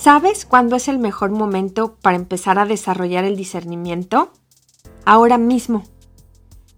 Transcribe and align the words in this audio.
¿Sabes 0.00 0.46
cuándo 0.46 0.76
es 0.76 0.88
el 0.88 0.98
mejor 0.98 1.30
momento 1.30 1.98
para 2.00 2.16
empezar 2.16 2.58
a 2.58 2.64
desarrollar 2.64 3.24
el 3.24 3.36
discernimiento? 3.36 4.32
Ahora 5.04 5.36
mismo. 5.36 5.84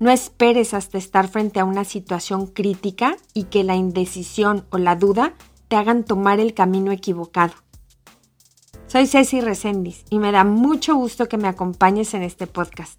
No 0.00 0.10
esperes 0.10 0.74
hasta 0.74 0.98
estar 0.98 1.28
frente 1.28 1.60
a 1.60 1.64
una 1.64 1.84
situación 1.84 2.48
crítica 2.48 3.16
y 3.32 3.44
que 3.44 3.62
la 3.62 3.76
indecisión 3.76 4.66
o 4.70 4.78
la 4.78 4.96
duda 4.96 5.34
te 5.68 5.76
hagan 5.76 6.02
tomar 6.02 6.40
el 6.40 6.52
camino 6.52 6.90
equivocado. 6.90 7.52
Soy 8.88 9.06
Ceci 9.06 9.40
Resendiz 9.40 10.04
y 10.10 10.18
me 10.18 10.32
da 10.32 10.42
mucho 10.42 10.96
gusto 10.96 11.28
que 11.28 11.38
me 11.38 11.46
acompañes 11.46 12.14
en 12.14 12.24
este 12.24 12.48
podcast. 12.48 12.98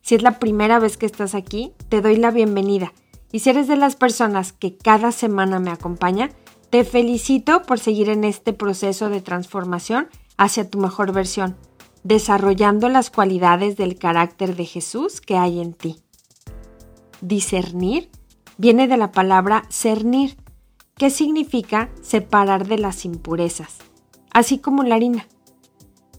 Si 0.00 0.16
es 0.16 0.22
la 0.22 0.40
primera 0.40 0.80
vez 0.80 0.96
que 0.96 1.06
estás 1.06 1.36
aquí, 1.36 1.72
te 1.88 2.00
doy 2.00 2.16
la 2.16 2.32
bienvenida. 2.32 2.92
Y 3.30 3.38
si 3.38 3.50
eres 3.50 3.68
de 3.68 3.76
las 3.76 3.94
personas 3.94 4.52
que 4.52 4.76
cada 4.76 5.12
semana 5.12 5.60
me 5.60 5.70
acompaña, 5.70 6.30
te 6.72 6.84
felicito 6.84 7.60
por 7.64 7.78
seguir 7.78 8.08
en 8.08 8.24
este 8.24 8.54
proceso 8.54 9.10
de 9.10 9.20
transformación 9.20 10.08
hacia 10.38 10.70
tu 10.70 10.78
mejor 10.78 11.12
versión, 11.12 11.54
desarrollando 12.02 12.88
las 12.88 13.10
cualidades 13.10 13.76
del 13.76 13.98
carácter 13.98 14.56
de 14.56 14.64
Jesús 14.64 15.20
que 15.20 15.36
hay 15.36 15.60
en 15.60 15.74
ti. 15.74 16.00
Discernir 17.20 18.08
viene 18.56 18.88
de 18.88 18.96
la 18.96 19.12
palabra 19.12 19.64
cernir, 19.68 20.38
que 20.96 21.10
significa 21.10 21.90
separar 22.00 22.66
de 22.66 22.78
las 22.78 23.04
impurezas, 23.04 23.76
así 24.32 24.56
como 24.56 24.82
la 24.82 24.94
harina. 24.94 25.28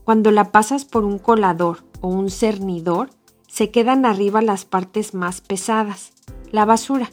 Cuando 0.03 0.30
la 0.30 0.52
pasas 0.52 0.86
por 0.86 1.03
un 1.03 1.17
colador 1.17 1.80
o 1.99 2.09
un 2.09 2.30
cernidor, 2.30 3.09
se 3.47 3.72
quedan 3.72 4.05
arriba 4.05 4.44
las 4.44 4.66
partes 4.66 5.16
más 5.16 5.42
pesadas, 5.42 6.14
la 6.52 6.66
basura, 6.66 7.09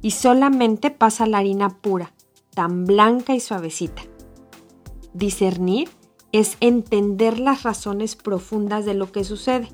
y 0.00 0.12
solamente 0.12 0.92
pasa 0.92 1.26
la 1.26 1.38
harina 1.38 1.70
pura, 1.70 2.12
tan 2.54 2.84
blanca 2.84 3.34
y 3.34 3.40
suavecita. 3.40 4.02
Discernir 5.14 5.88
es 6.32 6.56
entender 6.60 7.38
las 7.38 7.62
razones 7.62 8.16
profundas 8.16 8.84
de 8.84 8.94
lo 8.94 9.10
que 9.12 9.24
sucede. 9.24 9.68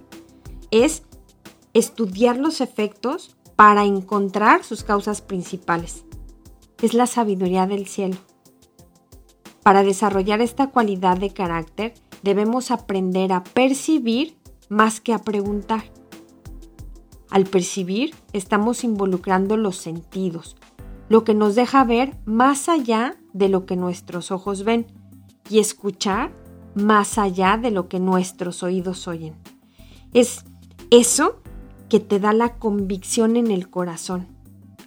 Es 0.71 1.03
estudiar 1.73 2.37
los 2.37 2.61
efectos 2.61 3.37
para 3.57 3.85
encontrar 3.85 4.65
sus 4.65 4.85
causas 4.85 5.21
principales. 5.21 6.05
Es 6.83 6.95
la 6.95 7.07
sabiduría 7.07 7.67
del 7.67 7.87
cielo. 7.87 8.17
Para 9.63 9.83
desarrollar 9.83 10.41
esta 10.41 10.71
cualidad 10.71 11.17
de 11.17 11.31
carácter 11.31 11.95
debemos 12.23 12.71
aprender 12.71 13.33
a 13.33 13.43
percibir 13.43 14.37
más 14.69 15.01
que 15.01 15.15
a 15.15 15.19
preguntar. 15.19 15.85
Al 17.31 17.45
percibir 17.47 18.15
estamos 18.33 18.85
involucrando 18.85 19.57
los 19.57 19.77
sentidos, 19.77 20.57
lo 21.09 21.25
que 21.25 21.35
nos 21.35 21.55
deja 21.55 21.85
ver 21.85 22.17
más 22.25 22.69
allá 22.69 23.17
de 23.33 23.49
lo 23.49 23.67
que 23.67 23.77
nuestros 23.77 24.31
ojos 24.31 24.65
ven 24.65 24.87
y 25.51 25.59
escuchar 25.59 26.33
más 26.75 27.19
allá 27.19 27.57
de 27.57 27.71
lo 27.71 27.89
que 27.89 28.01
nuestros 28.01 28.63
oídos 28.63 29.07
oyen. 29.07 29.35
Es 30.13 30.45
eso 30.91 31.41
que 31.89 32.01
te 32.01 32.19
da 32.19 32.33
la 32.33 32.57
convicción 32.57 33.37
en 33.37 33.51
el 33.51 33.71
corazón, 33.71 34.27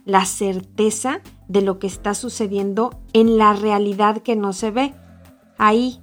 la 0.06 0.26
certeza 0.26 1.22
de 1.48 1.62
lo 1.62 1.80
que 1.80 1.88
está 1.88 2.14
sucediendo 2.14 3.00
en 3.14 3.38
la 3.38 3.54
realidad 3.54 4.22
que 4.22 4.36
no 4.36 4.54
se 4.54 4.72
ve, 4.72 4.94
ahí 5.58 6.02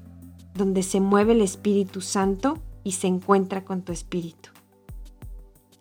donde 0.55 0.83
se 0.83 1.01
mueve 1.01 1.33
el 1.33 1.43
Espíritu 1.43 2.01
Santo 2.01 2.59
y 2.85 2.93
se 2.93 3.07
encuentra 3.07 3.65
con 3.65 3.83
tu 3.83 3.93
espíritu. 3.93 4.51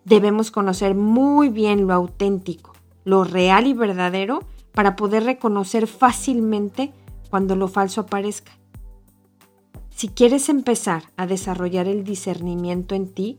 Debemos 0.05 0.51
conocer 0.51 0.95
muy 0.95 1.49
bien 1.49 1.87
lo 1.87 1.93
auténtico, 1.93 2.72
lo 3.03 3.23
real 3.23 3.67
y 3.67 3.73
verdadero 3.73 4.39
para 4.71 4.95
poder 4.95 5.23
reconocer 5.23 5.87
fácilmente 5.87 6.91
cuando 7.29 7.55
lo 7.55 7.67
falso 7.67 8.01
aparezca. 8.01 8.51
Si 9.89 10.07
quieres 10.07 10.49
empezar 10.49 11.03
a 11.17 11.27
desarrollar 11.27 11.87
el 11.87 12.03
discernimiento 12.03 12.95
en 12.95 13.07
ti, 13.13 13.37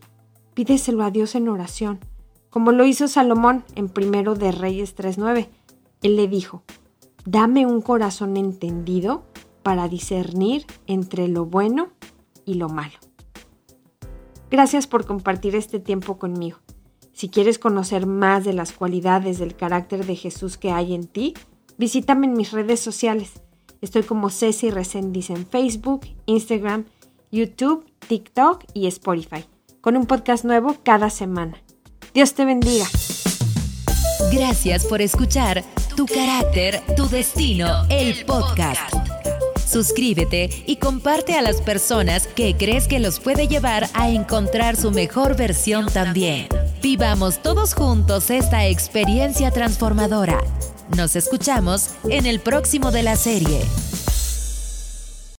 pídeselo 0.55 1.05
a 1.05 1.11
Dios 1.11 1.35
en 1.35 1.49
oración, 1.49 1.99
como 2.51 2.73
lo 2.73 2.85
hizo 2.85 3.09
Salomón 3.09 3.65
en 3.75 3.89
Primero 3.89 4.35
de 4.35 4.53
Reyes 4.53 4.97
3.9. 4.97 5.49
Él 6.03 6.17
le 6.17 6.29
dijo, 6.29 6.63
dame 7.25 7.67
un 7.67 7.83
corazón 7.83 8.37
entendido 8.37 9.25
para 9.63 9.89
discernir 9.89 10.65
entre 10.87 11.27
lo 11.27 11.47
bueno 11.47 11.89
y 12.45 12.55
lo 12.55 12.69
malo. 12.69 12.99
Gracias 14.51 14.87
por 14.87 15.05
compartir 15.05 15.57
este 15.57 15.81
tiempo 15.81 16.19
conmigo. 16.19 16.59
Si 17.15 17.29
quieres 17.29 17.61
conocer 17.61 18.07
más 18.07 18.45
de 18.45 18.53
las 18.53 18.73
cualidades 18.73 19.39
del 19.39 19.55
carácter 19.55 20.05
de 20.05 20.17
Jesús 20.17 20.59
que 20.59 20.73
hay 20.73 20.95
en 20.95 21.07
ti, 21.07 21.35
visítame 21.79 22.27
en 22.27 22.33
mis 22.33 22.51
redes 22.51 22.81
sociales. 22.81 23.41
Estoy 23.81 24.03
como 24.03 24.31
Ceci 24.31 24.71
Resendiz 24.71 25.31
en 25.31 25.47
Facebook, 25.47 26.09
Instagram, 26.27 26.87
YouTube, 27.31 27.87
TikTok 28.09 28.65
y 28.75 28.89
Spotify, 28.89 29.45
con 29.81 29.97
un 29.97 30.07
podcast 30.07 30.45
nuevo 30.45 30.77
cada 30.83 31.09
semana. 31.09 31.63
Dios 32.13 32.35
te 32.35 32.45
bendiga. 32.45 32.87
Gracias 34.33 34.85
por 34.85 35.01
escuchar 35.01 35.63
Tu 35.95 36.07
carácter, 36.07 36.83
tu 36.97 37.07
destino, 37.07 37.69
el 37.91 38.25
podcast. 38.25 38.93
Suscríbete 39.65 40.51
y 40.67 40.77
comparte 40.77 41.35
a 41.35 41.43
las 41.43 41.61
personas 41.61 42.27
que 42.27 42.57
crees 42.57 42.89
que 42.89 42.99
los 42.99 43.21
puede 43.21 43.47
llevar 43.47 43.89
a 43.95 44.11
encontrar 44.11 44.75
su 44.75 44.91
mejor 44.91 45.37
versión 45.37 45.87
también. 45.87 46.49
Vivamos 46.85 47.39
todos 47.39 47.73
juntos 47.73 48.29
esta 48.29 48.67
experiencia 48.67 49.51
transformadora. 49.51 50.45
Nos 50.95 51.17
escuchamos 51.17 51.95
en 52.11 52.27
el 52.27 52.41
próximo 52.41 52.91
de 52.91 53.03
la 53.03 53.17
serie. 53.17 53.63